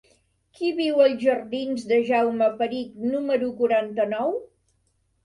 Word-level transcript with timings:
Qui 0.59 0.69
viu 0.77 1.01
als 1.07 1.19
jardins 1.25 1.85
de 1.91 1.99
Jaume 2.07 2.47
Perich 2.63 2.97
número 3.13 3.51
quaranta-nou? 3.61 4.33